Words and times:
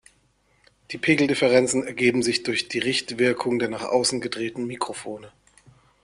Die 0.89 0.97
Pegeldifferenzen 0.97 1.83
ergeben 1.85 2.23
sich 2.23 2.41
durch 2.41 2.67
die 2.67 2.79
Richtwirkung 2.79 3.59
der 3.59 3.69
nach 3.69 3.83
außen 3.83 4.19
gedrehten 4.19 4.65
Mikrofone. 4.65 5.31